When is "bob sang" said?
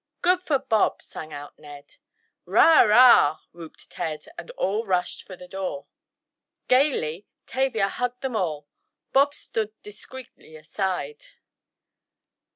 0.57-1.31